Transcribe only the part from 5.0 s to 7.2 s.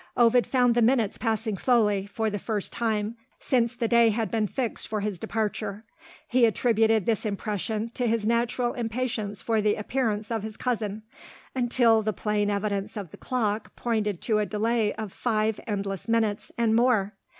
his departure. He attributed